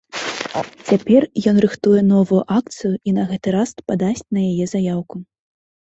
Цяпер 0.91 1.27
ён 1.51 1.55
рыхтуе 1.67 2.01
новую 2.13 2.41
акцыю 2.57 2.93
і 3.07 3.17
на 3.21 3.29
гэты 3.35 3.57
раз 3.61 3.69
падасць 3.87 4.27
на 4.33 4.51
яе 4.51 4.65
заяўку. 4.77 5.27